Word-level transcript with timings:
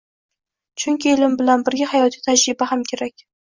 Chunki 0.83 1.11
ilm 1.11 1.37
bilan 1.43 1.67
birga 1.69 1.93
hayotiy 1.95 2.27
tajriba 2.31 2.73
ham 2.75 2.87
kerak. 2.93 3.27